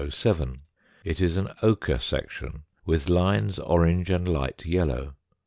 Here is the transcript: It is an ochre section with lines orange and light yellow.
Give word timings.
It 1.03 1.21
is 1.21 1.37
an 1.37 1.49
ochre 1.61 1.99
section 1.99 2.63
with 2.87 3.07
lines 3.07 3.59
orange 3.59 4.09
and 4.09 4.27
light 4.27 4.65
yellow. 4.65 5.13